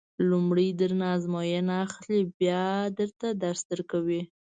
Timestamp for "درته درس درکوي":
2.99-4.21